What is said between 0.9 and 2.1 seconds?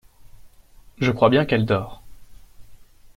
Je crois bien qu’elle dort.